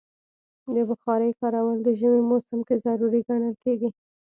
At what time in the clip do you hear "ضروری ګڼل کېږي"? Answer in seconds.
2.85-3.89